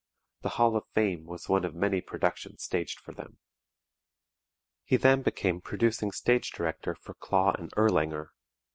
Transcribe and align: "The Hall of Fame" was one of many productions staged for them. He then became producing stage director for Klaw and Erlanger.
"The 0.41 0.49
Hall 0.57 0.75
of 0.75 0.85
Fame" 0.95 1.25
was 1.27 1.47
one 1.47 1.63
of 1.63 1.75
many 1.75 2.01
productions 2.01 2.63
staged 2.63 2.99
for 2.99 3.11
them. 3.11 3.37
He 4.83 4.97
then 4.97 5.21
became 5.21 5.61
producing 5.61 6.11
stage 6.11 6.49
director 6.49 6.95
for 6.95 7.13
Klaw 7.13 7.51
and 7.59 7.71
Erlanger. 7.77 8.31